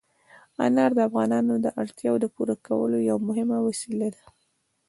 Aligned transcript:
انار 0.65 0.91
د 0.97 0.99
افغانانو 1.07 1.53
د 1.65 1.67
اړتیاوو 1.81 2.21
د 2.23 2.25
پوره 2.35 2.55
کولو 2.67 2.97
یوه 3.09 3.21
مهمه 3.27 3.57
وسیله 3.67 4.07
ده. 4.15 4.23